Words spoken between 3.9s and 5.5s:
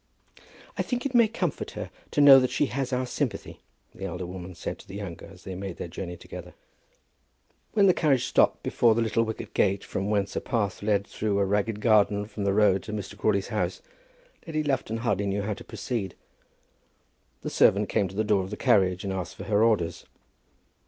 the elder woman said to the younger as